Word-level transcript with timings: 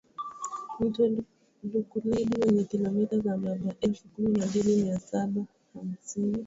Mto 0.79 1.09
Lukuledi 1.73 2.41
wenye 2.41 2.63
kilometa 2.63 3.19
za 3.19 3.37
mraba 3.37 3.73
elfu 3.81 4.03
kumi 4.15 4.31
na 4.37 4.45
mbili 4.45 4.83
mia 4.83 4.99
sabo 4.99 5.45
hamsini 5.73 6.37